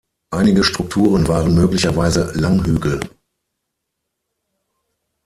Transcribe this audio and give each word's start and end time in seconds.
Einige 0.31 0.63
Strukturen 0.63 1.27
waren 1.27 1.53
möglicherweise 1.53 2.31
Langhügel. 2.33 3.01